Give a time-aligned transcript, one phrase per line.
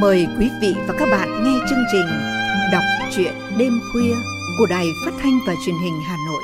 [0.00, 2.06] Mời quý vị và các bạn nghe chương trình
[2.72, 2.82] Đọc
[3.16, 4.14] truyện đêm khuya
[4.58, 6.42] của Đài Phát thanh và Truyền hình Hà Nội.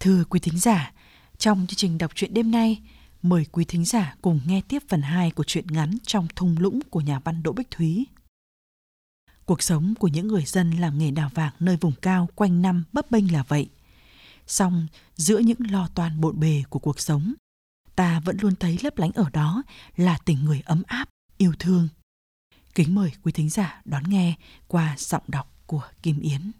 [0.00, 0.92] Thưa quý thính giả,
[1.38, 2.82] trong chương trình đọc truyện đêm nay,
[3.22, 6.80] mời quý thính giả cùng nghe tiếp phần 2 của truyện ngắn trong thung lũng
[6.90, 8.06] của nhà văn Đỗ Bích Thúy.
[9.46, 12.84] Cuộc sống của những người dân làm nghề đào vàng nơi vùng cao quanh năm
[12.92, 13.68] bấp bênh là vậy.
[14.46, 14.86] Song
[15.16, 17.34] giữa những lo toan bộn bề của cuộc sống,
[17.96, 19.62] ta vẫn luôn thấy lấp lánh ở đó
[19.96, 21.88] là tình người ấm áp, yêu thương.
[22.74, 24.34] Kính mời quý thính giả đón nghe
[24.68, 26.50] qua giọng đọc của Kim Yến.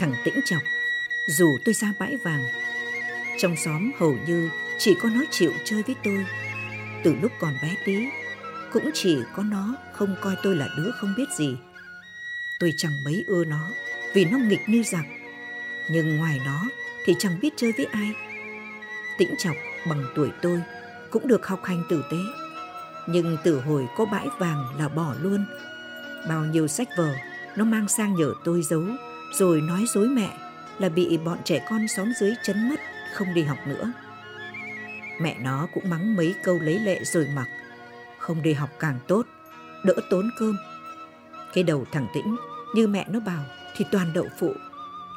[0.00, 0.62] Thằng Tĩnh Chọc
[1.26, 2.44] dù tôi ra bãi vàng,
[3.38, 6.26] trong xóm hầu như chỉ có nó chịu chơi với tôi.
[7.04, 8.06] Từ lúc còn bé tí,
[8.72, 11.56] cũng chỉ có nó không coi tôi là đứa không biết gì.
[12.58, 13.68] Tôi chẳng mấy ưa nó
[14.14, 15.04] vì nó nghịch như giặc,
[15.90, 16.62] nhưng ngoài nó
[17.04, 18.12] thì chẳng biết chơi với ai.
[19.18, 19.56] Tĩnh chọc
[19.88, 20.62] bằng tuổi tôi
[21.10, 22.16] cũng được học hành tử tế,
[23.06, 25.44] nhưng từ hồi có bãi vàng là bỏ luôn.
[26.28, 27.14] Bao nhiêu sách vở
[27.56, 28.84] nó mang sang nhờ tôi giấu,
[29.32, 30.36] rồi nói dối mẹ
[30.78, 32.80] là bị bọn trẻ con xóm dưới chấn mất,
[33.14, 33.92] không đi học nữa.
[35.20, 37.46] Mẹ nó cũng mắng mấy câu lấy lệ rồi mặc.
[38.18, 39.26] Không đi học càng tốt,
[39.84, 40.56] đỡ tốn cơm.
[41.54, 42.36] Cái đầu thằng tĩnh,
[42.74, 43.44] như mẹ nó bảo,
[43.76, 44.52] thì toàn đậu phụ.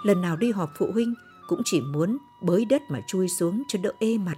[0.04, 1.14] Lần nào đi họp phụ huynh,
[1.48, 4.38] cũng chỉ muốn bới đất mà chui xuống cho đỡ ê mặt.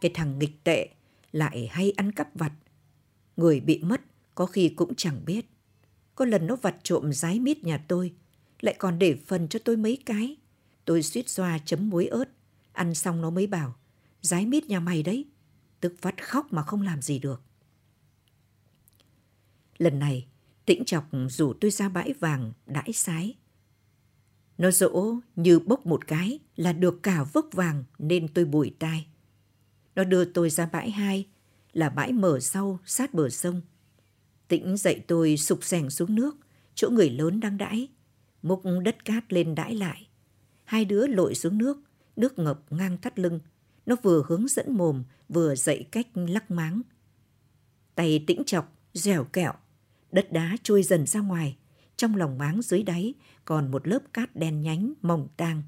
[0.00, 0.88] Cái thằng nghịch tệ
[1.32, 2.52] lại hay ăn cắp vặt.
[3.36, 4.00] Người bị mất,
[4.34, 5.46] có khi cũng chẳng biết.
[6.14, 8.12] Có lần nó vặt trộm rái mít nhà tôi
[8.60, 10.36] lại còn để phần cho tôi mấy cái.
[10.84, 12.24] Tôi suýt xoa chấm muối ớt,
[12.72, 13.74] ăn xong nó mới bảo,
[14.20, 15.26] giái mít nhà mày đấy,
[15.80, 17.42] tức vắt khóc mà không làm gì được.
[19.78, 20.26] Lần này,
[20.64, 23.36] tĩnh chọc rủ tôi ra bãi vàng đãi sái.
[24.58, 29.06] Nó dỗ như bốc một cái là được cả vốc vàng nên tôi bùi tai.
[29.94, 31.26] Nó đưa tôi ra bãi hai
[31.72, 33.60] là bãi mở sau sát bờ sông.
[34.48, 36.36] Tĩnh dạy tôi sục sèn xuống nước,
[36.74, 37.88] chỗ người lớn đang đãi
[38.44, 40.08] múc đất cát lên đãi lại.
[40.64, 41.78] Hai đứa lội xuống nước,
[42.16, 43.40] nước ngập ngang thắt lưng.
[43.86, 46.82] Nó vừa hướng dẫn mồm, vừa dạy cách lắc máng.
[47.94, 49.52] Tay tĩnh chọc, dẻo kẹo,
[50.12, 51.56] đất đá trôi dần ra ngoài.
[51.96, 55.62] Trong lòng máng dưới đáy còn một lớp cát đen nhánh, mỏng tang.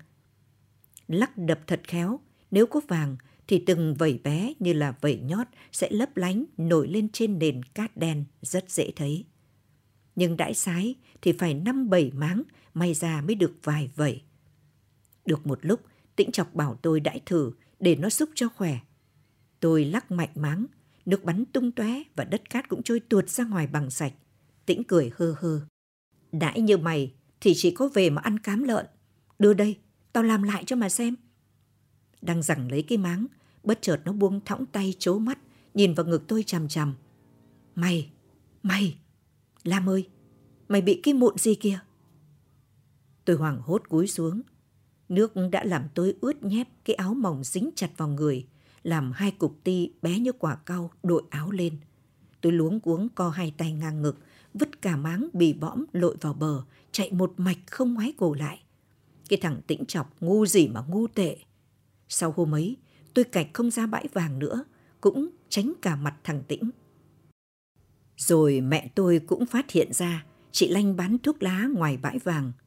[1.09, 2.21] Lắc đập thật khéo,
[2.51, 3.17] nếu có vàng
[3.49, 7.63] thì từng vẩy bé như là vẩy nhót sẽ lấp lánh nổi lên trên nền
[7.63, 9.25] cát đen rất dễ thấy.
[10.17, 12.43] Nhưng đãi sái thì phải năm bảy máng
[12.77, 14.23] may ra mới được vài vẩy.
[15.25, 15.81] Được một lúc,
[16.17, 18.79] Tĩnh Chọc bảo tôi đãi thử để nó xúc cho khỏe.
[19.61, 20.67] Tôi lắc mạnh máng,
[21.07, 24.13] nước bắn tung tóe và đất cát cũng trôi tuột ra ngoài bằng sạch.
[24.67, 25.61] Tĩnh cười hơ hơ.
[26.33, 28.87] Đãi như mày thì chỉ có về mà ăn cám lợn.
[29.39, 29.79] Đưa đây,
[30.13, 31.17] tao làm lại cho mà xem.
[32.23, 33.27] Đang rằng lấy cái máng,
[33.63, 35.39] bất chợt nó buông thõng tay chố mắt,
[35.75, 36.95] nhìn vào ngực tôi chằm chằm.
[37.75, 38.11] Mày,
[38.63, 38.99] mày,
[39.65, 40.09] Lam ơi,
[40.69, 41.79] mày bị cái mụn gì kìa?
[43.27, 44.43] Tôi hoảng hốt cúi xuống.
[45.09, 48.47] Nước đã làm tôi ướt nhép cái áo mỏng dính chặt vào người,
[48.83, 51.77] làm hai cục ti bé như quả cau đội áo lên.
[52.41, 54.19] Tôi luống cuống co hai tay ngang ngực,
[54.55, 58.61] vứt cả máng bì bõm lội vào bờ, chạy một mạch không ngoái cổ lại.
[59.29, 61.39] Cái thằng tĩnh chọc ngu gì mà ngu tệ.
[62.09, 62.77] Sau hôm ấy,
[63.15, 64.65] tôi cạch không ra bãi vàng nữa,
[65.01, 66.71] cũng tránh cả mặt thằng tĩnh.
[68.17, 72.53] Rồi mẹ tôi cũng phát hiện ra chị Lanh bán thuốc lá ngoài bãi vàng–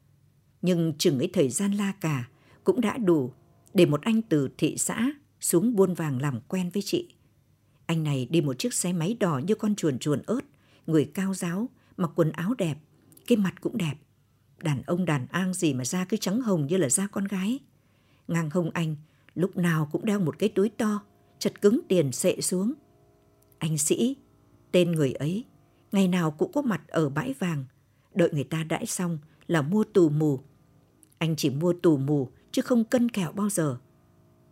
[0.62, 2.30] nhưng chừng ấy thời gian la cả
[2.64, 3.32] cũng đã đủ
[3.74, 7.14] để một anh từ thị xã xuống buôn vàng làm quen với chị.
[7.86, 10.42] Anh này đi một chiếc xe máy đỏ như con chuồn chuồn ớt,
[10.88, 12.78] người cao giáo, mặc quần áo đẹp,
[13.28, 13.96] cái mặt cũng đẹp.
[14.58, 17.60] Đàn ông đàn an gì mà da cứ trắng hồng như là da con gái.
[18.28, 18.96] Ngang hông anh,
[19.36, 21.04] lúc nào cũng đeo một cái túi to,
[21.40, 22.74] chật cứng tiền sệ xuống.
[23.58, 24.16] Anh Sĩ,
[24.72, 25.46] tên người ấy,
[25.92, 27.66] ngày nào cũng có mặt ở bãi vàng,
[28.16, 29.18] đợi người ta đãi xong
[29.48, 30.40] là mua tù mù
[31.20, 33.78] anh chỉ mua tù mù chứ không cân kẹo bao giờ.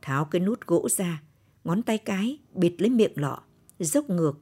[0.01, 1.21] Tháo cái nút gỗ ra,
[1.63, 3.39] ngón tay cái bịt lấy miệng lọ,
[3.79, 4.33] dốc ngược.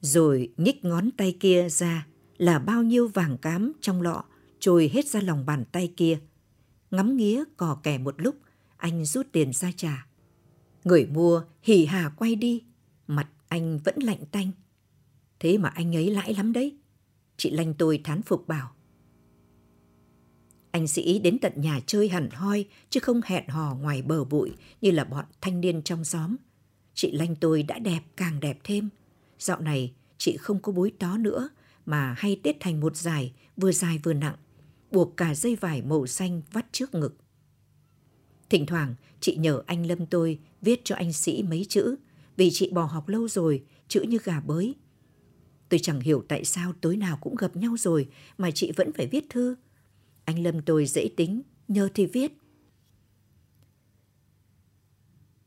[0.00, 2.06] Rồi nhích ngón tay kia ra
[2.36, 4.24] là bao nhiêu vàng cám trong lọ
[4.58, 6.18] trôi hết ra lòng bàn tay kia.
[6.90, 8.34] Ngắm nghía cò kẻ một lúc,
[8.76, 10.06] anh rút tiền ra trả.
[10.84, 12.62] Người mua hỉ hà quay đi,
[13.06, 14.50] mặt anh vẫn lạnh tanh.
[15.40, 16.76] Thế mà anh ấy lãi lắm đấy.
[17.36, 18.75] Chị Lanh tôi thán phục bảo.
[20.76, 24.50] Anh sĩ đến tận nhà chơi hẳn hoi, chứ không hẹn hò ngoài bờ bụi
[24.80, 26.36] như là bọn thanh niên trong xóm.
[26.94, 28.88] Chị Lanh tôi đã đẹp càng đẹp thêm.
[29.38, 31.48] Dạo này, chị không có búi tó nữa,
[31.86, 34.36] mà hay tết thành một dài, vừa dài vừa nặng,
[34.90, 37.16] buộc cả dây vải màu xanh vắt trước ngực.
[38.50, 41.96] Thỉnh thoảng, chị nhờ anh Lâm tôi viết cho anh Sĩ mấy chữ,
[42.36, 44.74] vì chị bỏ học lâu rồi, chữ như gà bới.
[45.68, 48.08] Tôi chẳng hiểu tại sao tối nào cũng gặp nhau rồi
[48.38, 49.56] mà chị vẫn phải viết thư.
[50.26, 52.32] Anh Lâm tôi dễ tính, nhờ thì viết.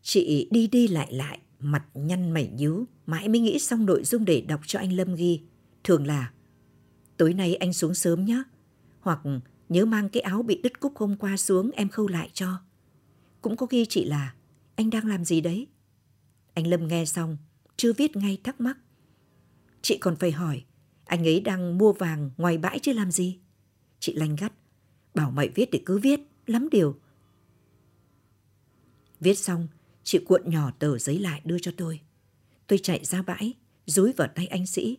[0.02, 4.26] Chị đi đi lại lại, mặt nhăn mẩy nhíu, mãi mới nghĩ xong nội dung
[4.26, 5.42] để đọc cho anh Lâm ghi.
[5.84, 6.32] Thường là,
[7.18, 8.44] tối nay anh xuống sớm nhé,
[9.00, 9.20] hoặc
[9.70, 12.62] nhớ mang cái áo bị đứt cúc hôm qua xuống em khâu lại cho.
[13.42, 14.34] Cũng có ghi chị là,
[14.76, 15.68] anh đang làm gì đấy?
[16.54, 17.38] Anh Lâm nghe xong,
[17.78, 18.78] chưa viết ngay thắc mắc.
[19.82, 20.64] Chị còn phải hỏi,
[21.06, 23.40] anh ấy đang mua vàng ngoài bãi chứ làm gì?
[24.00, 24.54] Chị lanh gắt,
[25.14, 26.96] bảo mày viết thì cứ viết, lắm điều.
[29.20, 29.68] Viết xong,
[30.04, 32.00] chị cuộn nhỏ tờ giấy lại đưa cho tôi.
[32.68, 33.54] Tôi chạy ra bãi,
[33.86, 34.98] dúi vào tay anh Sĩ.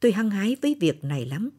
[0.00, 1.50] Tôi hăng hái với việc này lắm.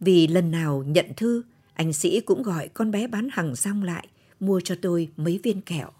[0.00, 1.42] Vì lần nào nhận thư,
[1.74, 4.08] anh Sĩ cũng gọi con bé bán hàng rong lại,
[4.40, 5.90] mua cho tôi mấy viên kẹo.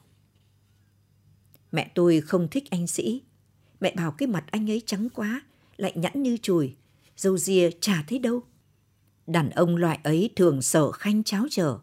[1.73, 3.23] Mẹ tôi không thích anh Sĩ.
[3.81, 5.43] Mẹ bảo cái mặt anh ấy trắng quá,
[5.76, 6.75] lại nhẵn như chùi,
[7.17, 8.43] dâu ria chả thấy đâu.
[9.26, 11.78] Đàn ông loại ấy thường sợ khanh cháo trở.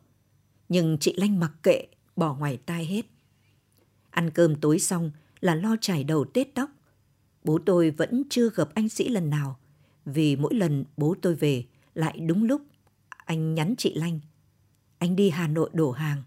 [0.69, 3.06] Nhưng chị Lanh mặc kệ, bỏ ngoài tai hết.
[4.09, 6.69] Ăn cơm tối xong là lo trải đầu tết tóc.
[7.44, 9.59] Bố tôi vẫn chưa gặp anh Sĩ lần nào,
[10.06, 12.62] vì mỗi lần bố tôi về lại đúng lúc
[13.25, 14.19] anh nhắn chị Lanh.
[14.97, 16.24] Anh đi Hà Nội đổ hàng.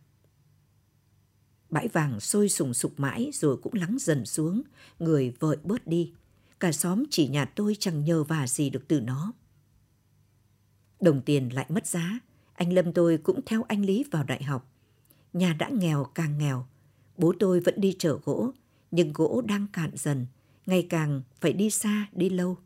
[1.70, 4.62] Bãi vàng sôi sùng sục mãi rồi cũng lắng dần xuống,
[4.99, 6.12] người vợi bớt đi.
[6.61, 9.32] Cả xóm chỉ nhà tôi chẳng nhờ vả gì được từ nó.
[11.03, 12.19] Đồng tiền lại mất giá,
[12.55, 14.69] anh Lâm tôi cũng theo anh Lý vào đại học.
[15.33, 16.67] Nhà đã nghèo càng nghèo,
[17.17, 18.53] bố tôi vẫn đi chở gỗ,
[18.91, 20.27] nhưng gỗ đang cạn dần,
[20.67, 22.57] ngày càng phải đi xa, đi lâu.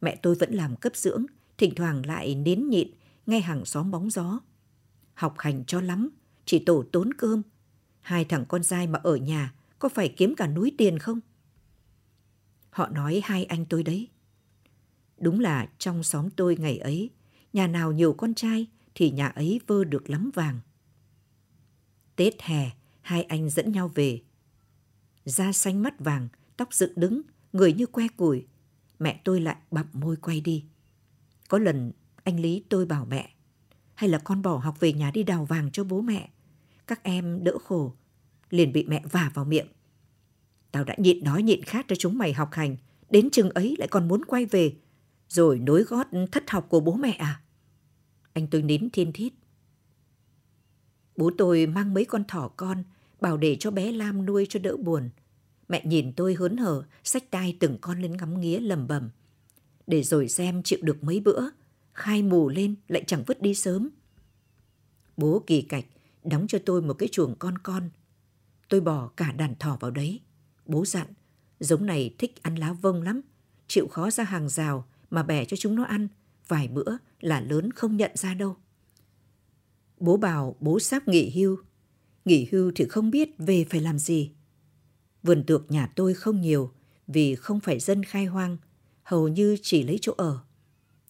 [0.00, 1.26] Mẹ tôi vẫn làm cấp dưỡng,
[1.58, 2.88] thỉnh thoảng lại nến nhịn,
[3.26, 4.40] ngay hàng xóm bóng gió.
[5.14, 6.10] Học hành cho lắm,
[6.44, 7.42] chỉ tổ tốn cơm,
[8.08, 11.20] Hai thằng con trai mà ở nhà có phải kiếm cả núi tiền không?
[12.70, 14.08] Họ nói hai anh tôi đấy.
[15.18, 17.10] Đúng là trong xóm tôi ngày ấy,
[17.52, 20.60] nhà nào nhiều con trai thì nhà ấy vơ được lắm vàng.
[22.16, 24.20] Tết hè, hai anh dẫn nhau về.
[25.24, 27.22] Da xanh mắt vàng, tóc dựng đứng,
[27.52, 28.46] người như que củi.
[28.98, 30.64] Mẹ tôi lại bặm môi quay đi.
[31.48, 31.92] Có lần
[32.24, 33.34] anh Lý tôi bảo mẹ,
[33.94, 36.28] hay là con bỏ học về nhà đi đào vàng cho bố mẹ
[36.88, 37.92] các em đỡ khổ,
[38.50, 39.66] liền bị mẹ vả vào miệng.
[40.72, 42.76] Tao đã nhịn đói nhịn khát cho chúng mày học hành,
[43.10, 44.72] đến chừng ấy lại còn muốn quay về,
[45.28, 47.40] rồi nối gót thất học của bố mẹ à?
[48.32, 49.34] Anh tôi nín thiên thiết.
[51.16, 52.84] Bố tôi mang mấy con thỏ con,
[53.20, 55.10] bảo để cho bé Lam nuôi cho đỡ buồn.
[55.68, 59.10] Mẹ nhìn tôi hớn hở, xách tay từng con lên ngắm nghía lầm bầm.
[59.86, 61.42] Để rồi xem chịu được mấy bữa,
[61.94, 63.88] khai mù lên lại chẳng vứt đi sớm.
[65.16, 65.84] Bố kỳ cạch,
[66.24, 67.90] đóng cho tôi một cái chuồng con con.
[68.68, 70.20] Tôi bỏ cả đàn thỏ vào đấy.
[70.66, 71.06] Bố dặn,
[71.60, 73.20] giống này thích ăn lá vông lắm,
[73.68, 76.08] chịu khó ra hàng rào mà bẻ cho chúng nó ăn,
[76.48, 78.56] vài bữa là lớn không nhận ra đâu.
[80.00, 81.56] Bố bảo bố sắp nghỉ hưu.
[82.24, 84.30] Nghỉ hưu thì không biết về phải làm gì.
[85.22, 86.72] Vườn tược nhà tôi không nhiều
[87.06, 88.56] vì không phải dân khai hoang,
[89.02, 90.38] hầu như chỉ lấy chỗ ở.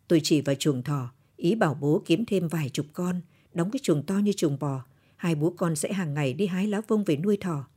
[0.09, 3.21] Tôi chỉ vào chuồng thỏ, ý bảo bố kiếm thêm vài chục con,
[3.55, 4.85] đóng cái chuồng to như chuồng bò,
[5.17, 7.69] hai bố con sẽ hàng ngày đi hái lá vông về nuôi thỏ.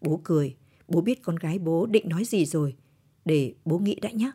[0.00, 0.56] Bố cười,
[0.88, 2.76] bố biết con gái bố định nói gì rồi,
[3.24, 4.32] để bố nghĩ đã nhé.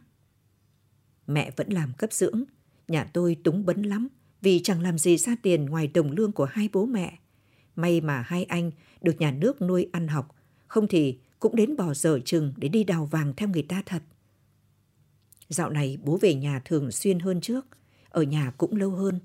[1.27, 2.43] Mẹ vẫn làm cấp dưỡng,
[2.87, 4.07] nhà tôi túng bấn lắm
[4.41, 7.19] vì chẳng làm gì ra tiền ngoài đồng lương của hai bố mẹ.
[7.75, 10.35] May mà hai anh được nhà nước nuôi ăn học,
[10.67, 14.03] không thì cũng đến bỏ dở chừng để đi đào vàng theo người ta thật.
[15.49, 17.65] Dạo này bố về nhà thường xuyên hơn trước,
[18.09, 19.19] ở nhà cũng lâu hơn.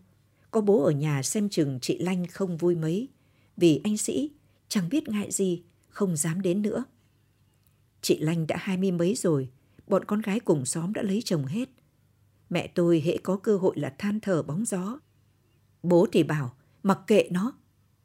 [0.50, 3.08] Có bố ở nhà xem chừng chị Lanh không vui mấy,
[3.56, 4.30] vì anh Sĩ
[4.68, 6.84] chẳng biết ngại gì, không dám đến nữa.
[8.02, 9.48] Chị Lanh đã hai mươi mấy rồi,
[9.86, 11.68] bọn con gái cùng xóm đã lấy chồng hết.
[12.50, 14.98] Mẹ tôi hễ có cơ hội là than thở bóng gió.
[15.82, 17.52] Bố thì bảo, mặc kệ nó,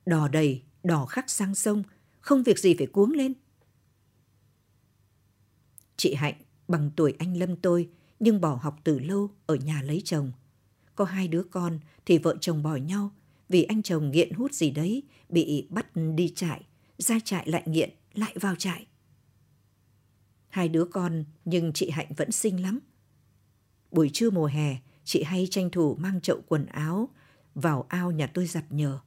[0.05, 1.83] đò đầy, đò khắc sang sông,
[2.19, 3.33] không việc gì phải cuống lên.
[5.97, 6.35] Chị Hạnh
[6.67, 10.31] bằng tuổi anh Lâm tôi, nhưng bỏ học từ lâu ở nhà lấy chồng.
[10.95, 13.11] Có hai đứa con thì vợ chồng bỏ nhau
[13.49, 16.61] vì anh chồng nghiện hút gì đấy, bị bắt đi trại,
[16.97, 18.87] ra trại lại nghiện, lại vào trại.
[20.49, 22.79] Hai đứa con nhưng chị Hạnh vẫn xinh lắm.
[23.95, 27.09] Buổi trưa mùa hè, chị hay tranh thủ mang chậu quần áo
[27.55, 28.99] vào ao nhà tôi giặt nhờ.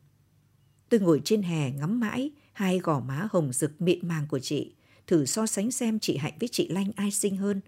[0.88, 4.74] Tôi ngồi trên hè ngắm mãi hai gò má hồng rực mịn màng của chị,
[5.06, 7.60] thử so sánh xem chị Hạnh với chị Lanh ai xinh hơn.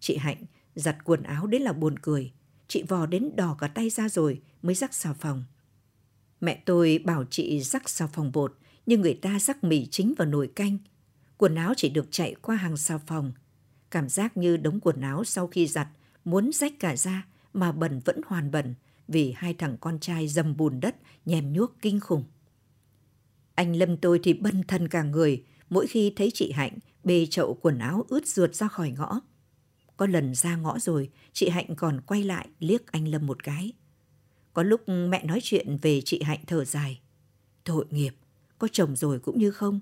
[0.00, 2.32] Chị Hạnh giặt quần áo đến là buồn cười,
[2.68, 5.44] chị vò đến đỏ cả tay ra rồi mới rắc xà phòng.
[6.40, 10.28] Mẹ tôi bảo chị rắc xà phòng bột, nhưng người ta rắc mì chính vào
[10.28, 10.78] nồi canh.
[11.36, 13.32] Quần áo chỉ được chạy qua hàng xà phòng.
[13.90, 15.88] Cảm giác như đống quần áo sau khi giặt
[16.24, 18.74] muốn rách cả ra mà bẩn vẫn hoàn bẩn
[19.08, 22.24] vì hai thằng con trai dầm bùn đất nhèm nhuốc kinh khủng.
[23.54, 27.54] Anh Lâm tôi thì bân thân cả người mỗi khi thấy chị Hạnh bê chậu
[27.54, 29.20] quần áo ướt ruột ra khỏi ngõ.
[29.96, 33.72] Có lần ra ngõ rồi, chị Hạnh còn quay lại liếc anh Lâm một cái.
[34.52, 37.00] Có lúc mẹ nói chuyện về chị Hạnh thở dài.
[37.64, 38.16] Tội nghiệp,
[38.58, 39.80] có chồng rồi cũng như không.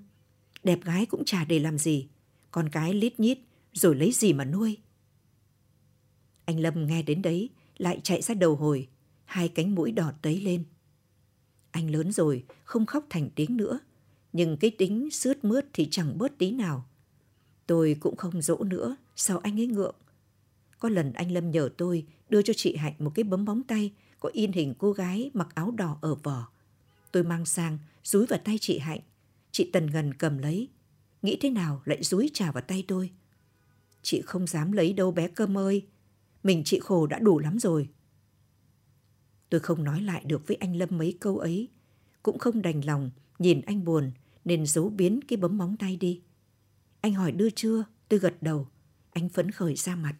[0.63, 2.07] Đẹp gái cũng chả để làm gì.
[2.51, 3.39] Con cái lít nhít,
[3.75, 4.77] rồi lấy gì mà nuôi.
[6.45, 8.87] Anh Lâm nghe đến đấy, lại chạy ra đầu hồi,
[9.25, 10.63] hai cánh mũi đỏ tấy lên.
[11.71, 13.79] Anh lớn rồi, không khóc thành tiếng nữa,
[14.33, 16.85] nhưng cái tính sướt mướt thì chẳng bớt tí nào.
[17.67, 19.95] Tôi cũng không dỗ nữa, sao anh ấy ngượng.
[20.79, 23.91] Có lần anh Lâm nhờ tôi đưa cho chị Hạnh một cái bấm bóng tay
[24.19, 26.47] có in hình cô gái mặc áo đỏ ở vỏ.
[27.11, 28.99] Tôi mang sang, rúi vào tay chị Hạnh.
[29.51, 30.69] Chị Tần Ngần cầm lấy.
[31.21, 33.11] Nghĩ thế nào lại rúi trà vào tay tôi.
[34.05, 35.85] Chị không dám lấy đâu bé cơm ơi.
[36.43, 37.89] Mình chị khổ đã đủ lắm rồi.
[39.49, 41.69] Tôi không nói lại được với anh Lâm mấy câu ấy.
[42.23, 44.11] Cũng không đành lòng nhìn anh buồn
[44.45, 46.21] nên giấu biến cái bấm móng tay đi.
[47.01, 47.83] Anh hỏi đưa chưa?
[48.09, 48.67] Tôi gật đầu.
[49.11, 50.15] Anh phấn khởi ra mặt.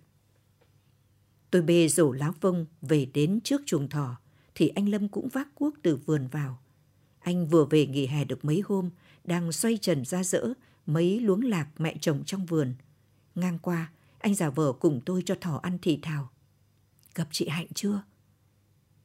[1.51, 4.18] Tôi bê rổ lá vông về đến trước chuồng thỏ
[4.56, 6.60] thì anh Lâm cũng vác cuốc từ vườn vào.
[7.20, 8.89] Anh vừa về nghỉ hè được mấy hôm,
[9.24, 10.54] đang xoay trần ra dỡ
[10.86, 12.74] mấy luống lạc mẹ trồng trong vườn.
[13.36, 16.30] Ngang qua, anh giả vờ cùng tôi cho thỏ ăn thì thào.
[17.15, 18.04] Gặp chị Hạnh chưa?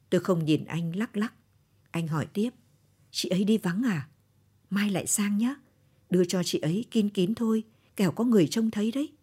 [0.09, 1.33] Tôi không nhìn anh lắc lắc.
[1.91, 2.49] Anh hỏi tiếp.
[3.11, 4.07] Chị ấy đi vắng à?
[4.69, 5.55] Mai lại sang nhé.
[6.09, 7.63] Đưa cho chị ấy kín kín thôi,
[7.95, 9.13] kẻo có người trông thấy đấy.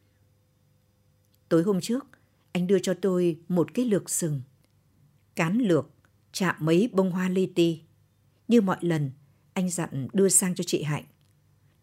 [1.48, 2.06] Tối hôm trước,
[2.52, 4.42] anh đưa cho tôi một cái lược sừng.
[5.36, 5.90] Cán lược,
[6.32, 7.82] chạm mấy bông hoa li ti.
[8.48, 9.10] Như mọi lần,
[9.52, 11.04] anh dặn đưa sang cho chị Hạnh.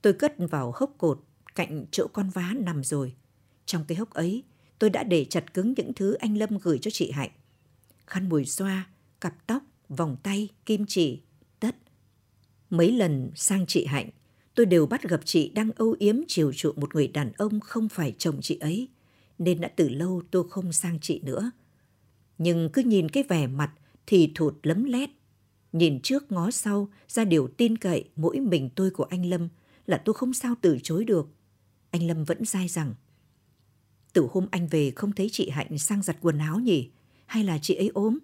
[0.02, 1.25] Tôi cất vào hốc cột
[1.56, 3.16] cạnh chỗ con vá nằm rồi.
[3.66, 4.44] Trong cái hốc ấy,
[4.80, 7.32] tôi đã để chặt cứng những thứ anh Lâm gửi cho chị Hạnh.
[8.08, 8.88] Khăn mùi xoa,
[9.22, 11.22] cặp tóc, vòng tay, kim chỉ,
[11.60, 11.76] tất.
[12.70, 14.10] Mấy lần sang chị Hạnh,
[14.56, 17.90] tôi đều bắt gặp chị đang âu yếm chiều chuộng một người đàn ông không
[17.90, 18.90] phải chồng chị ấy,
[19.38, 21.52] nên đã từ lâu tôi không sang chị nữa.
[22.38, 23.72] Nhưng cứ nhìn cái vẻ mặt
[24.08, 25.10] thì thụt lấm lét.
[25.72, 29.50] Nhìn trước ngó sau ra điều tin cậy mỗi mình tôi của anh Lâm
[29.86, 31.28] là tôi không sao từ chối được.
[31.96, 32.94] Anh Lâm vẫn dai rằng
[34.14, 36.90] từ hôm anh về không thấy chị Hạnh sang giặt quần áo nhỉ?
[37.26, 38.20] Hay là chị ấy ốm?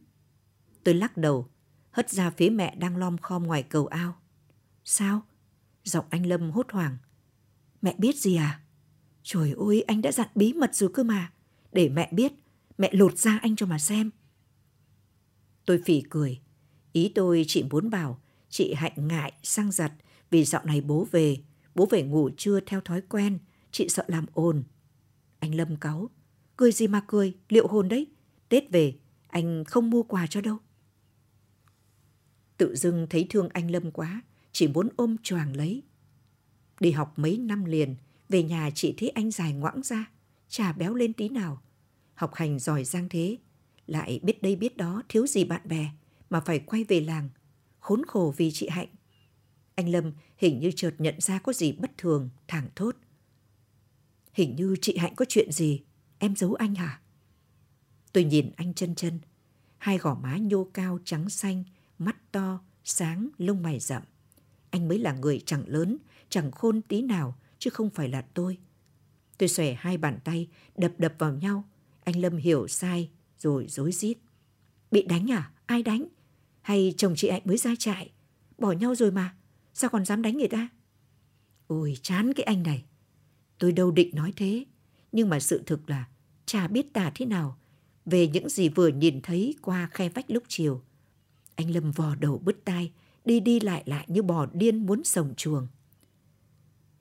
[0.84, 1.48] Tôi lắc đầu,
[1.92, 4.16] hất ra phía mẹ đang lom khom ngoài cầu ao.
[4.84, 5.22] Sao?
[5.84, 6.98] Giọng anh Lâm hốt hoảng.
[7.82, 8.62] Mẹ biết gì à?
[9.24, 11.32] Trời ơi, anh đã dặn bí mật rồi cơ mà.
[11.72, 12.34] Để mẹ biết,
[12.78, 14.12] mẹ lột ra anh cho mà xem.
[15.66, 16.40] Tôi phỉ cười.
[16.92, 19.92] Ý tôi chỉ muốn bảo chị Hạnh ngại sang giặt
[20.30, 21.38] vì dạo này bố về.
[21.76, 23.40] Bố về ngủ trưa theo thói quen.
[23.72, 24.64] Chị sợ làm ồn.
[25.40, 26.10] Anh Lâm cáu.
[26.58, 28.08] Cười gì mà cười, liệu hồn đấy.
[28.50, 28.96] Tết về,
[29.28, 30.58] anh không mua quà cho đâu.
[32.58, 35.84] Tự dưng thấy thương anh Lâm quá, chỉ muốn ôm choàng lấy.
[36.80, 37.96] Đi học mấy năm liền,
[38.30, 40.12] về nhà chị thấy anh dài ngoãng ra,
[40.48, 41.62] chả béo lên tí nào.
[42.14, 43.38] Học hành giỏi giang thế,
[43.88, 45.92] lại biết đây biết đó thiếu gì bạn bè
[46.30, 47.30] mà phải quay về làng,
[47.80, 48.88] khốn khổ vì chị Hạnh.
[49.76, 52.96] Anh Lâm hình như chợt nhận ra có gì bất thường, thẳng thốt.
[54.34, 55.82] Hình như chị Hạnh có chuyện gì,
[56.18, 57.02] em giấu anh hả?
[58.14, 59.20] Tôi nhìn anh chân chân,
[59.78, 61.64] hai gò má nhô cao trắng xanh,
[62.00, 64.04] mắt to, sáng, lông mày rậm.
[64.70, 65.98] Anh mới là người chẳng lớn,
[66.30, 68.58] chẳng khôn tí nào, chứ không phải là tôi.
[69.38, 70.48] Tôi xòe hai bàn tay,
[70.78, 71.64] đập đập vào nhau.
[72.04, 74.18] Anh Lâm hiểu sai, rồi dối rít
[74.92, 75.52] Bị đánh à?
[75.66, 76.08] Ai đánh?
[76.62, 78.12] Hay chồng chị Hạnh mới ra trại?
[78.58, 79.36] Bỏ nhau rồi mà,
[79.74, 80.70] sao còn dám đánh người ta?
[81.68, 82.86] Ôi, chán cái anh này.
[83.62, 84.66] Tôi đâu định nói thế,
[85.12, 86.08] nhưng mà sự thực là
[86.46, 87.58] chả biết tả thế nào
[88.06, 90.82] về những gì vừa nhìn thấy qua khe vách lúc chiều.
[91.56, 92.92] Anh Lâm vò đầu bứt tai,
[93.26, 95.68] đi đi lại lại như bò điên muốn sồng chuồng.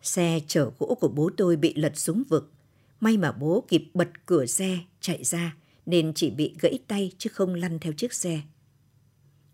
[0.02, 2.52] Xe chở gỗ của bố tôi bị lật xuống vực.
[3.00, 7.30] May mà bố kịp bật cửa xe, chạy ra, nên chỉ bị gãy tay chứ
[7.32, 8.40] không lăn theo chiếc xe.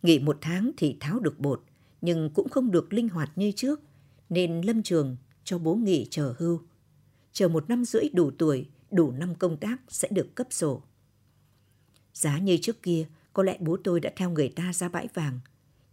[0.02, 1.62] Nghỉ một tháng thì tháo được bột,
[2.00, 3.80] nhưng cũng không được linh hoạt như trước,
[4.28, 6.60] nên Lâm Trường cho bố nghỉ chờ hưu.
[7.36, 10.82] Chờ một năm rưỡi đủ tuổi, đủ năm công tác sẽ được cấp sổ.
[12.14, 15.40] Giá như trước kia, Có lẽ bố tôi đã theo người ta ra bãi vàng,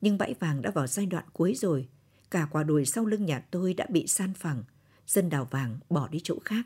[0.02, 1.88] nhưng bãi vàng đã vào giai đoạn cuối rồi.
[2.32, 4.64] Cả quả đồi sau lưng nhà tôi đã bị san phẳng,
[5.08, 6.66] dân đào vàng bỏ đi chỗ khác.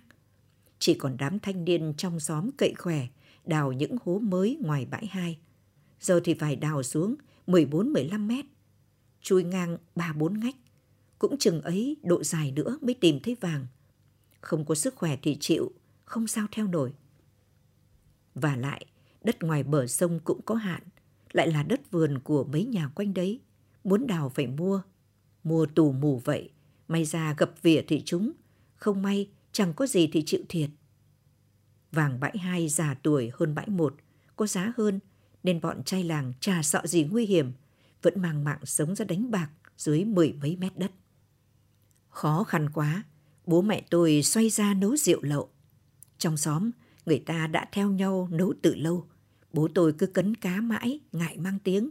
[0.79, 3.07] Chỉ còn đám thanh niên trong xóm cậy khỏe,
[3.46, 5.38] đào những hố mới ngoài bãi hai.
[6.00, 7.15] Giờ thì phải đào xuống
[7.48, 8.46] 14-15 mét,
[9.22, 10.55] chui ngang 3-4 ngách.
[11.19, 13.67] Cũng chừng ấy độ dài nữa mới tìm thấy vàng.
[14.47, 15.71] Không có sức khỏe thì chịu,
[16.05, 16.93] không sao theo nổi.
[18.35, 18.85] Và lại,
[19.23, 20.83] đất ngoài bờ sông cũng có hạn,
[21.31, 23.41] lại là đất vườn của mấy nhà quanh đấy.
[23.83, 24.81] Muốn đào phải mua,
[25.43, 26.49] mua tù mù vậy,
[26.87, 28.31] may ra gặp vỉa thì chúng,
[28.75, 30.69] không may chẳng có gì thì chịu thiệt.
[31.91, 33.95] Vàng bãi hai già tuổi hơn bãi một,
[34.35, 34.99] có giá hơn
[35.43, 37.51] nên bọn trai làng trà sợ gì nguy hiểm,
[38.01, 40.91] vẫn mang mạng sống ra đánh bạc dưới mười mấy mét đất.
[42.09, 43.03] Khó khăn quá,
[43.47, 45.49] bố mẹ tôi xoay ra nấu rượu lậu.
[46.17, 46.71] Trong xóm,
[47.05, 49.07] người ta đã theo nhau nấu từ lâu.
[49.53, 51.89] Bố tôi cứ cấn cá mãi, ngại mang tiếng.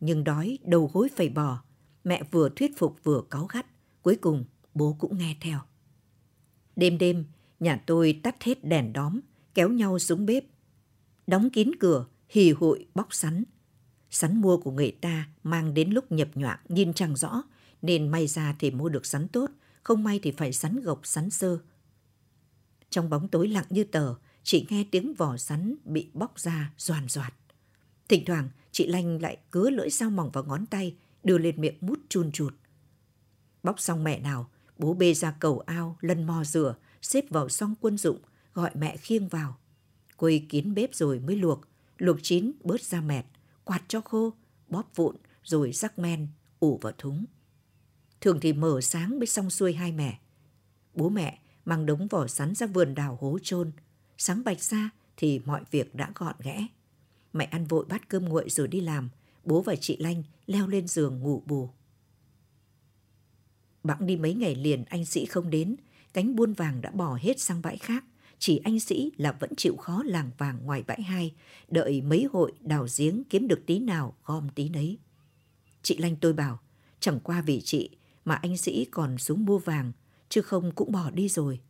[0.00, 1.62] Nhưng đói, đầu gối phải bò.
[2.04, 3.66] Mẹ vừa thuyết phục vừa cáu gắt.
[4.02, 4.44] Cuối cùng,
[4.74, 5.60] bố cũng nghe theo.
[6.76, 7.24] Đêm đêm,
[7.60, 9.20] nhà tôi tắt hết đèn đóm,
[9.54, 10.44] kéo nhau xuống bếp.
[11.26, 13.44] Đóng kín cửa, hì hụi bóc sắn.
[14.10, 17.42] Sắn mua của người ta mang đến lúc nhập nhoạng nhìn chẳng rõ,
[17.82, 19.50] nên may ra thì mua được sắn tốt,
[19.82, 21.58] không may thì phải sắn gộc sắn sơ.
[22.90, 27.08] Trong bóng tối lặng như tờ, chị nghe tiếng vỏ sắn bị bóc ra doàn
[27.08, 27.34] doạt.
[28.08, 31.78] Thỉnh thoảng, chị Lanh lại cứa lưỡi dao mỏng vào ngón tay, đưa lên miệng
[31.80, 32.54] mút chun chụt.
[33.62, 37.74] Bóc xong mẹ nào, bố bê ra cầu ao, lân mò rửa, xếp vào xong
[37.80, 38.18] quân dụng,
[38.54, 39.58] gọi mẹ khiêng vào.
[40.16, 41.60] Quây kín bếp rồi mới luộc,
[41.98, 43.24] luộc chín bớt ra mẹt,
[43.64, 44.32] quạt cho khô,
[44.68, 46.28] bóp vụn rồi rắc men,
[46.60, 47.24] ủ vào thúng.
[48.22, 50.18] Thường thì mở sáng mới xong xuôi hai mẹ.
[50.94, 53.70] Bố mẹ mang đống vỏ sắn ra vườn đào hố chôn
[54.18, 56.66] Sáng bạch ra thì mọi việc đã gọn ghẽ.
[57.32, 59.08] Mẹ ăn vội bát cơm nguội rồi đi làm.
[59.44, 61.68] Bố và chị Lanh leo lên giường ngủ bù.
[63.84, 65.76] Bẵng đi mấy ngày liền anh Sĩ không đến.
[66.12, 68.04] Cánh buôn vàng đã bỏ hết sang bãi khác.
[68.38, 71.34] Chỉ anh Sĩ là vẫn chịu khó làng vàng ngoài bãi hai.
[71.68, 74.98] Đợi mấy hội đào giếng kiếm được tí nào gom tí nấy.
[75.82, 76.60] Chị Lanh tôi bảo,
[77.00, 77.90] chẳng qua vì chị
[78.24, 79.92] mà anh Sĩ còn xuống mua vàng,
[80.28, 81.60] chứ không cũng bỏ đi rồi.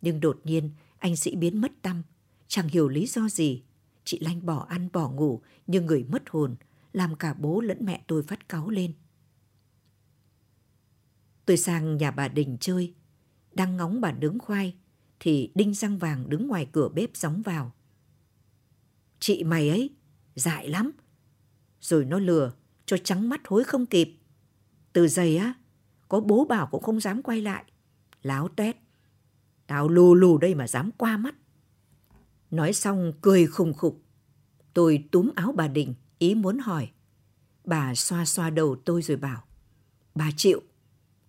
[0.00, 2.02] Nhưng đột nhiên anh Sĩ biến mất tâm,
[2.48, 3.62] chẳng hiểu lý do gì.
[4.04, 6.56] Chị Lanh bỏ ăn bỏ ngủ như người mất hồn,
[6.92, 8.92] làm cả bố lẫn mẹ tôi phát cáu lên.
[11.46, 12.94] Tôi sang nhà bà Đình chơi,
[13.52, 14.74] đang ngóng bà đứng khoai,
[15.20, 17.72] thì Đinh Răng Vàng đứng ngoài cửa bếp gióng vào.
[19.20, 19.90] Chị mày ấy,
[20.34, 20.90] dại lắm.
[21.80, 22.52] Rồi nó lừa,
[22.86, 24.18] cho trắng mắt hối không kịp.
[24.92, 25.54] Từ giày á,
[26.08, 27.64] có bố bảo cũng không dám quay lại.
[28.22, 28.76] Láo tét.
[29.66, 31.34] Tao lù lù đây mà dám qua mắt.
[32.50, 34.02] Nói xong cười khùng khục.
[34.74, 36.90] Tôi túm áo bà Đình, ý muốn hỏi.
[37.64, 39.44] Bà xoa xoa đầu tôi rồi bảo.
[40.14, 40.62] Bà chịu,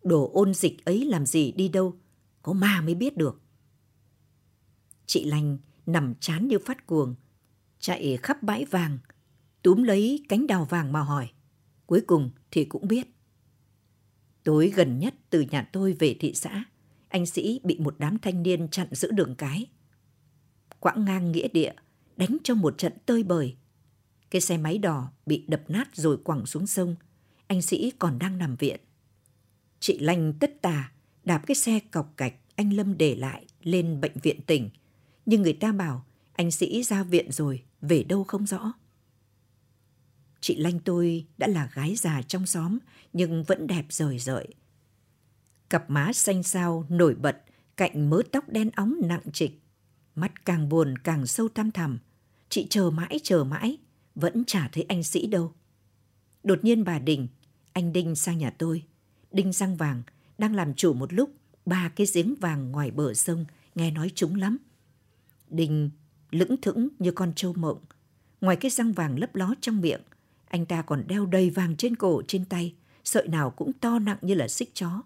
[0.03, 1.95] đồ ôn dịch ấy làm gì đi đâu,
[2.41, 3.41] có ma mới biết được.
[5.05, 7.15] Chị Lành nằm chán như phát cuồng,
[7.79, 8.97] chạy khắp bãi vàng,
[9.61, 11.29] túm lấy cánh đào vàng mà hỏi.
[11.85, 13.07] Cuối cùng thì cũng biết.
[14.43, 16.63] Tối gần nhất từ nhà tôi về thị xã,
[17.09, 19.65] anh Sĩ bị một đám thanh niên chặn giữ đường cái.
[20.79, 21.73] Quãng ngang nghĩa địa,
[22.17, 23.55] đánh cho một trận tơi bời.
[24.29, 26.95] Cái xe máy đỏ bị đập nát rồi quẳng xuống sông.
[27.47, 28.79] Anh Sĩ còn đang nằm viện.
[29.79, 30.91] Chị Lanh tất tà,
[31.23, 34.69] đạp cái xe cọc cạch anh Lâm để lại lên bệnh viện tỉnh.
[35.25, 38.73] Nhưng người ta bảo anh Sĩ ra viện rồi, về đâu không rõ.
[40.41, 42.77] Chị Lanh tôi đã là gái già trong xóm
[43.13, 44.47] nhưng vẫn đẹp rời rợi.
[45.69, 47.43] Cặp má xanh xao nổi bật
[47.77, 49.61] cạnh mớ tóc đen óng nặng trịch.
[50.15, 51.99] Mắt càng buồn càng sâu thăm thẳm.
[52.49, 53.77] Chị chờ mãi chờ mãi,
[54.15, 55.53] vẫn chả thấy anh sĩ đâu.
[56.43, 57.27] Đột nhiên bà Đình,
[57.73, 58.83] anh Đinh sang nhà tôi.
[59.31, 60.03] Đinh răng vàng,
[60.37, 61.29] đang làm chủ một lúc
[61.65, 64.57] ba cái giếng vàng ngoài bờ sông, nghe nói chúng lắm.
[65.49, 65.89] Đinh
[66.31, 67.79] lững thững như con trâu mộng.
[68.41, 70.01] Ngoài cái răng vàng lấp ló trong miệng,
[70.49, 74.17] anh ta còn đeo đầy vàng trên cổ, trên tay, sợi nào cũng to nặng
[74.21, 75.01] như là xích chó.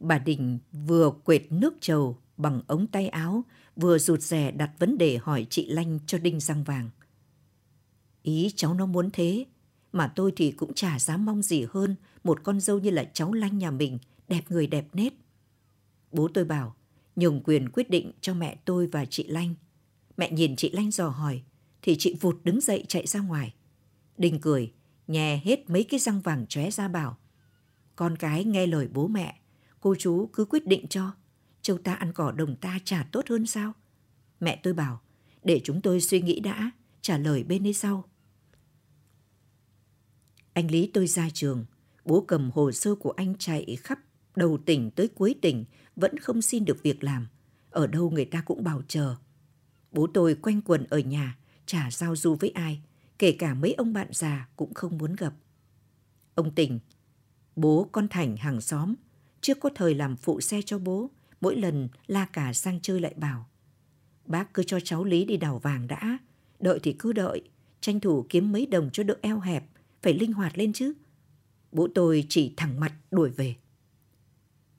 [0.00, 3.44] Bà Đình vừa quệt nước trầu bằng ống tay áo,
[3.76, 6.90] vừa rụt rè đặt vấn đề hỏi chị Lanh cho đinh răng vàng.
[8.22, 9.44] Ý cháu nó muốn thế,
[9.92, 11.94] mà tôi thì cũng chả dám mong gì hơn
[12.24, 15.14] một con dâu như là cháu Lanh nhà mình, đẹp người đẹp nét.
[16.12, 16.76] Bố tôi bảo,
[17.16, 19.54] nhường quyền quyết định cho mẹ tôi và chị Lanh.
[20.16, 21.42] Mẹ nhìn chị Lanh dò hỏi,
[21.82, 23.54] thì chị vụt đứng dậy chạy ra ngoài.
[24.18, 24.72] Đinh cười,
[25.06, 27.18] nhè hết mấy cái răng vàng chóe ra bảo.
[27.96, 29.40] Con cái nghe lời bố mẹ,
[29.80, 31.12] cô chú cứ quyết định cho.
[31.62, 33.72] Châu ta ăn cỏ đồng ta chả tốt hơn sao?
[34.40, 35.00] Mẹ tôi bảo,
[35.42, 38.04] để chúng tôi suy nghĩ đã, trả lời bên ấy sau.
[40.52, 41.64] Anh Lý tôi ra trường,
[42.04, 43.98] bố cầm hồ sơ của anh chạy khắp
[44.36, 45.64] đầu tỉnh tới cuối tỉnh
[45.96, 47.26] vẫn không xin được việc làm.
[47.70, 49.16] Ở đâu người ta cũng bảo chờ.
[49.92, 52.82] Bố tôi quanh quần ở nhà, chả giao du với ai,
[53.18, 55.34] kể cả mấy ông bạn già cũng không muốn gặp.
[56.34, 56.78] Ông Tình,
[57.56, 58.94] bố con Thành hàng xóm,
[59.40, 63.14] chưa có thời làm phụ xe cho bố, mỗi lần la cả sang chơi lại
[63.16, 63.48] bảo.
[64.26, 66.18] Bác cứ cho cháu Lý đi đào vàng đã,
[66.60, 67.42] đợi thì cứ đợi,
[67.80, 69.64] tranh thủ kiếm mấy đồng cho đỡ eo hẹp,
[70.02, 70.92] phải linh hoạt lên chứ.
[71.72, 73.56] Bố tôi chỉ thẳng mặt đuổi về.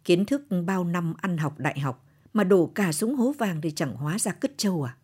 [0.04, 3.72] Kiến thức bao năm ăn học đại học mà đổ cả súng hố vàng thì
[3.72, 4.98] chẳng hóa ra cất trâu à.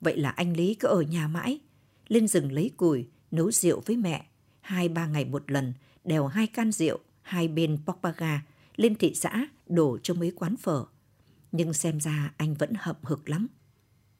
[0.00, 1.60] Vậy là anh Lý cứ ở nhà mãi,
[2.08, 4.26] lên rừng lấy củi, nấu rượu với mẹ,
[4.60, 5.72] hai ba ngày một lần,
[6.04, 10.84] đèo hai can rượu, hai bên Pogbaga, lên thị xã đổ cho mấy quán phở.
[11.52, 13.46] Nhưng xem ra anh vẫn hậm hực lắm.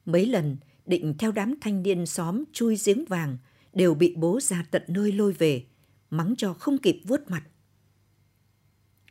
[0.05, 3.37] Mấy lần định theo đám thanh niên xóm chui giếng vàng
[3.73, 5.65] đều bị bố ra tận nơi lôi về,
[6.09, 7.43] mắng cho không kịp vuốt mặt.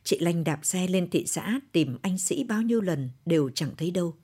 [0.05, 3.71] Chị Lanh đạp xe lên thị xã tìm anh Sĩ bao nhiêu lần đều chẳng
[3.77, 4.15] thấy đâu.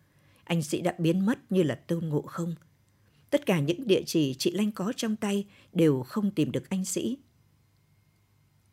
[0.45, 2.55] Anh Sĩ đã biến mất như là tôn ngộ không.
[3.33, 6.85] Tất cả những địa chỉ chị Lanh có trong tay đều không tìm được anh
[6.85, 7.18] Sĩ.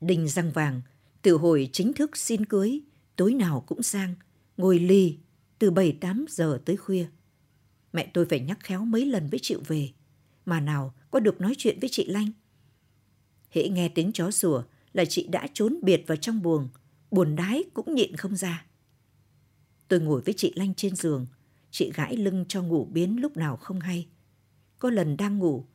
[0.02, 0.82] Đinh răng vàng,
[1.22, 2.80] từ hồi chính thức xin cưới,
[3.16, 4.16] tối nào cũng sang,
[4.58, 5.18] ngồi lì
[5.60, 7.06] từ 7-8 giờ tới khuya.
[7.94, 9.90] Mẹ tôi phải nhắc khéo mấy lần với chịu về,
[10.46, 12.32] mà nào có được nói chuyện với chị Lanh.
[13.50, 16.70] Hễ nghe tiếng chó sủa là chị đã trốn biệt vào trong buồng,
[17.12, 18.66] buồn đái cũng nhịn không ra.
[19.88, 21.26] Tôi ngồi với chị Lanh trên giường,
[21.72, 24.08] chị gãi lưng cho ngủ biến lúc nào không hay.
[24.80, 25.66] Có lần đang ngủ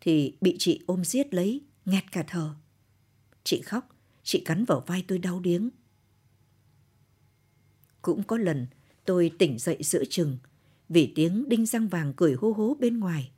[0.00, 2.54] thì bị chị ôm giết lấy, nghẹt cả thở.
[3.44, 3.88] Chị khóc,
[4.22, 5.70] chị cắn vào vai tôi đau điếng.
[8.02, 8.66] Cũng có lần
[9.04, 10.38] tôi tỉnh dậy giữa chừng
[10.88, 13.30] vì tiếng đinh răng vàng cười hô hố bên ngoài.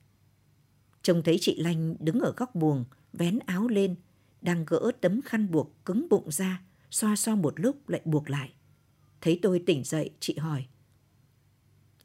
[1.02, 3.94] Trông thấy chị Lanh đứng ở góc buồng, vén áo lên,
[4.40, 8.52] đang gỡ tấm khăn buộc cứng bụng ra, xoa xoa một lúc lại buộc lại.
[9.20, 10.66] Thấy tôi tỉnh dậy, chị hỏi.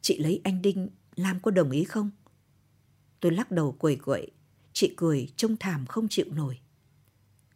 [0.02, 2.12] Chị lấy anh Đinh, Lam có đồng ý không?
[3.28, 4.32] Tôi lắc đầu quẩy quậy,
[4.74, 6.60] chị cười trông thảm không chịu nổi.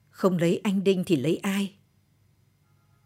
[0.10, 1.76] Không lấy anh Đinh thì lấy ai?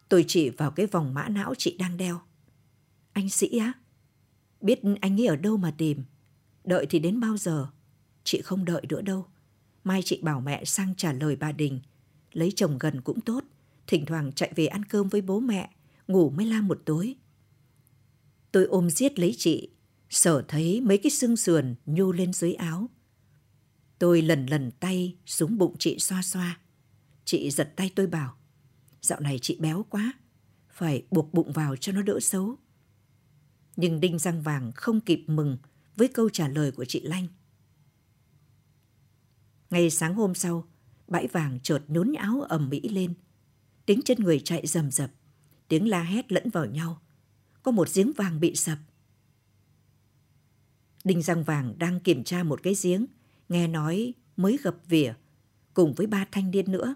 [0.10, 2.22] Tôi chỉ vào cái vòng mã não chị đang đeo.
[3.14, 3.74] Anh Sĩ á?
[4.62, 6.04] Biết anh ấy ở đâu mà tìm.
[6.64, 7.68] Đợi thì đến bao giờ?
[8.24, 9.26] Chị không đợi nữa đâu.
[9.84, 11.80] Mai chị bảo mẹ sang trả lời bà Đình.
[12.34, 13.44] Lấy chồng gần cũng tốt.
[13.88, 15.70] Thỉnh thoảng chạy về ăn cơm với bố mẹ.
[16.08, 17.16] Ngủ mới la một tối.
[18.52, 19.70] Tôi ôm giết lấy chị.
[20.10, 22.90] Sở thấy mấy cái xương sườn nhô lên dưới áo.
[24.00, 26.60] Tôi lần lần tay xuống bụng chị xoa xoa.
[27.26, 28.38] Chị giật tay tôi bảo.
[29.02, 30.14] Dạo này chị béo quá.
[30.70, 32.58] Phải buộc bụng vào cho nó đỡ xấu.
[33.76, 35.58] Nhưng Đinh Răng Vàng không kịp mừng
[35.96, 37.28] với câu trả lời của chị Lanh.
[39.70, 40.68] Ngày sáng hôm sau,
[41.08, 43.14] bãi vàng chợt nhốn áo ầm mỹ lên.
[43.86, 45.12] Tiếng chân người chạy rầm rập,
[45.68, 47.02] tiếng la hét lẫn vào nhau.
[47.64, 48.78] Có một giếng vàng bị sập.
[51.06, 53.06] Đinh Răng Vàng đang kiểm tra một cái giếng,
[53.50, 55.14] nghe nói mới gập vỉa,
[55.74, 56.96] cùng với ba thanh niên nữa.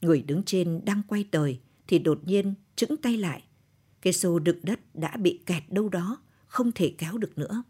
[0.00, 3.42] Người đứng trên đang quay tời thì đột nhiên chững tay lại.
[4.02, 7.62] Cái xô đựng đất đã bị kẹt đâu đó, không thể kéo được nữa.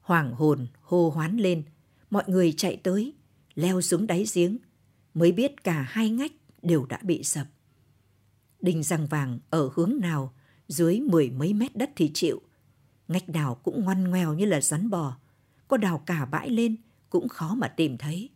[0.00, 1.62] Hoàng hồn hô hoán lên,
[2.10, 3.14] mọi người chạy tới,
[3.54, 4.58] leo xuống đáy giếng,
[5.14, 7.46] mới biết cả hai ngách đều đã bị sập.
[8.60, 10.32] Đinh răng vàng ở hướng nào,
[10.68, 12.42] dưới mười mấy mét đất thì chịu.
[13.08, 15.16] Ngách đào cũng ngoan ngoèo như là rắn bò,
[15.68, 16.76] có đào cả bãi lên
[17.10, 18.30] cũng khó mà tìm thấy.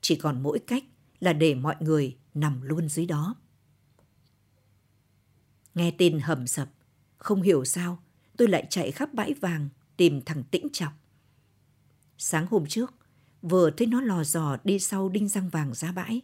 [0.00, 0.84] Chỉ còn mỗi cách
[1.20, 3.34] là để mọi người nằm luôn dưới đó.
[5.74, 6.68] Nghe tin hầm sập,
[7.18, 7.98] không hiểu sao
[8.36, 10.92] tôi lại chạy khắp bãi vàng tìm thằng Tĩnh Chọc.
[12.18, 12.94] Sáng hôm trước,
[13.42, 16.20] vừa thấy nó lò dò đi sau đinh răng vàng ra bãi.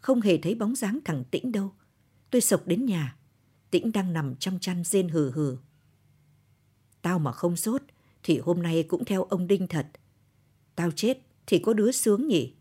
[0.00, 1.72] Không hề thấy bóng dáng thằng Tĩnh đâu.
[2.30, 3.16] Tôi sộc đến nhà.
[3.70, 5.56] Tĩnh đang nằm trong chăn rên hừ hừ.
[7.02, 7.82] Tao mà không sốt
[8.22, 9.86] thì hôm nay cũng theo ông Đinh thật.
[10.74, 12.54] Tao chết thì có đứa sướng nhỉ?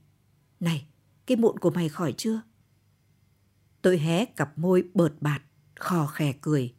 [0.60, 0.88] Này,
[1.26, 2.42] cái mụn của mày khỏi chưa?
[3.82, 5.42] Tôi hé cặp môi bợt bạt,
[5.76, 6.74] khò khè cười.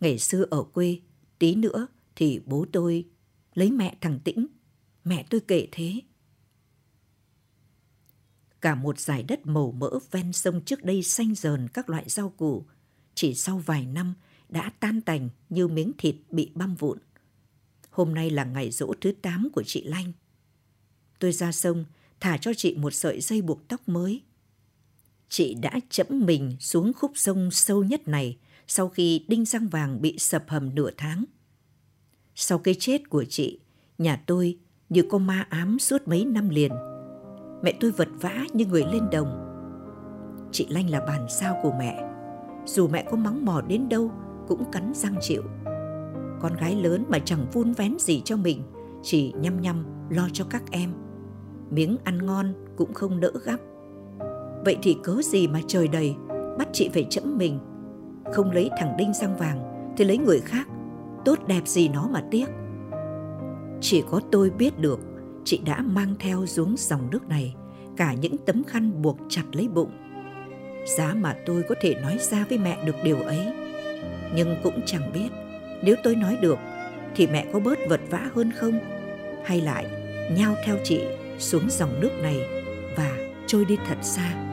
[0.00, 1.00] Ngày xưa ở quê,
[1.38, 3.08] tí nữa thì bố tôi
[3.54, 4.46] lấy mẹ thằng Tĩnh.
[5.04, 6.00] Mẹ tôi kể thế.
[8.60, 12.30] Cả một dải đất màu mỡ ven sông trước đây xanh dờn các loại rau
[12.30, 12.66] củ,
[13.14, 14.14] chỉ sau vài năm
[14.48, 16.98] đã tan tành như miếng thịt bị băm vụn.
[17.90, 20.12] Hôm nay là ngày rỗ thứ 8 của chị Lanh.
[21.18, 21.84] Tôi ra sông,
[22.20, 24.22] thả cho chị một sợi dây buộc tóc mới.
[25.28, 30.02] Chị đã chẫm mình xuống khúc sông sâu nhất này sau khi đinh răng vàng
[30.02, 31.24] bị sập hầm nửa tháng.
[32.34, 33.60] Sau cái chết của chị,
[33.98, 34.58] nhà tôi
[34.88, 36.72] như có ma ám suốt mấy năm liền.
[37.62, 39.44] Mẹ tôi vật vã như người lên đồng.
[40.52, 42.00] Chị Lanh là bàn sao của mẹ.
[42.66, 44.12] Dù mẹ có mắng mỏ đến đâu
[44.48, 45.42] cũng cắn răng chịu.
[46.40, 48.62] Con gái lớn mà chẳng vun vén gì cho mình,
[49.02, 50.92] chỉ nhăm nhăm lo cho các em.
[51.70, 53.60] Miếng ăn ngon cũng không nỡ gắp.
[54.64, 56.14] Vậy thì cớ gì mà trời đầy,
[56.58, 57.58] bắt chị phải chẫm mình.
[58.32, 60.68] Không lấy thằng Đinh răng vàng thì lấy người khác,
[61.24, 62.46] tốt đẹp gì nó mà tiếc.
[63.80, 65.00] Chỉ có tôi biết được
[65.44, 67.54] chị đã mang theo xuống dòng nước này
[67.96, 69.90] cả những tấm khăn buộc chặt lấy bụng.
[70.96, 73.67] Giá mà tôi có thể nói ra với mẹ được điều ấy.
[74.34, 75.28] Nhưng cũng chẳng biết,
[75.82, 76.58] nếu tôi nói được,
[77.14, 78.80] thì mẹ có bớt vật vã hơn không?
[79.44, 79.86] Hay lại
[80.30, 81.00] nhau theo chị
[81.38, 82.40] xuống dòng nước này
[82.96, 84.47] và trôi đi thật xa.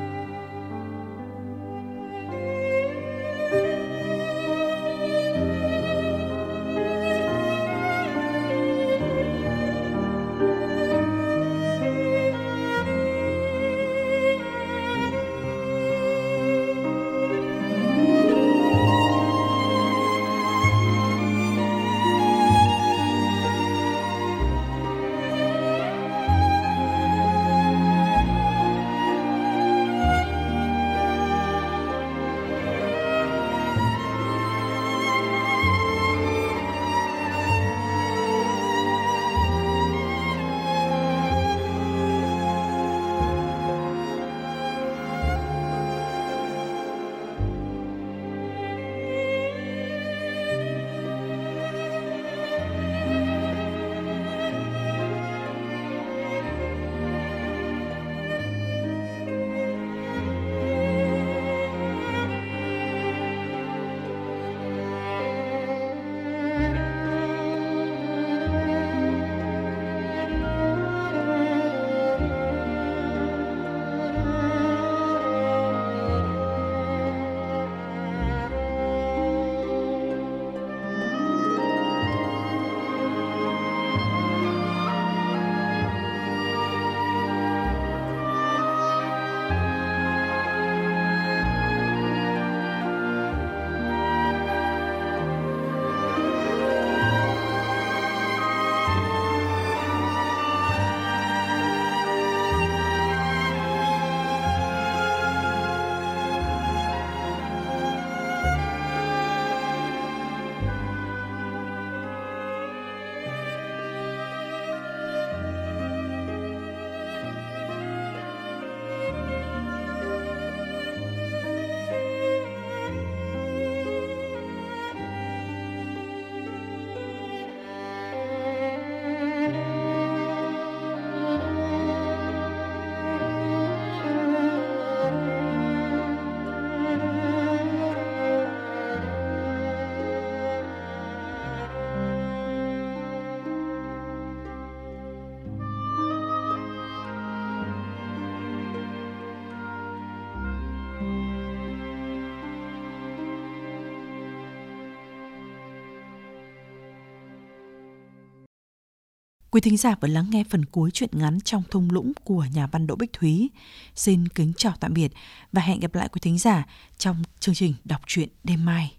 [159.56, 162.68] Quý thính giả vừa lắng nghe phần cuối truyện ngắn trong thung lũng của nhà
[162.68, 163.50] văn Đỗ Bích Thúy.
[163.96, 165.12] Xin kính chào tạm biệt
[165.52, 166.66] và hẹn gặp lại quý thính giả
[166.98, 168.96] trong chương trình đọc truyện đêm mai.